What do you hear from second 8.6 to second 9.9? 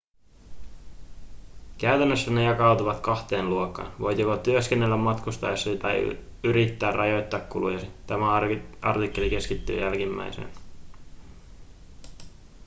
artikkeli keskittyy